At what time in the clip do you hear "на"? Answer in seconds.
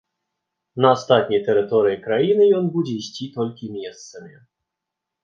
0.85-0.93